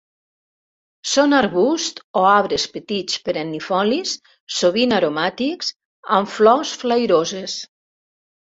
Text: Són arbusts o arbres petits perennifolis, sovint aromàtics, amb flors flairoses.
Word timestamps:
Són 1.09 1.35
arbusts 1.39 2.03
o 2.21 2.23
arbres 2.29 2.65
petits 2.79 3.19
perennifolis, 3.29 4.15
sovint 4.63 4.97
aromàtics, 4.99 5.71
amb 6.19 6.35
flors 6.41 6.75
flairoses. 6.87 7.63